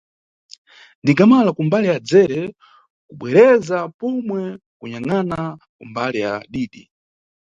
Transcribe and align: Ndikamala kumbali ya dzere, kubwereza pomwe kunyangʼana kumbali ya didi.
Ndikamala 1.03 1.49
kumbali 1.57 1.87
ya 1.91 1.97
dzere, 2.07 2.41
kubwereza 3.07 3.77
pomwe 3.99 4.39
kunyangʼana 4.79 5.39
kumbali 5.75 6.17
ya 6.25 6.33
didi. 6.51 6.83